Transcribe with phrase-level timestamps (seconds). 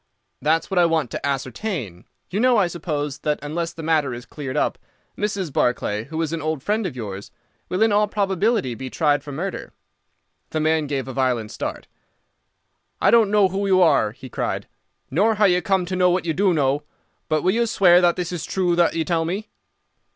[0.41, 2.05] "That's what I want to ascertain.
[2.31, 4.79] You know, I suppose, that unless the matter is cleared up,
[5.15, 5.53] Mrs.
[5.53, 7.29] Barclay, who is an old friend of yours,
[7.69, 9.73] will in all probability be tried for murder."
[10.49, 11.85] The man gave a violent start.
[12.99, 14.67] "I don't know who you are," he cried,
[15.11, 16.81] "nor how you come to know what you do know,
[17.29, 19.49] but will you swear that this is true that you tell me?"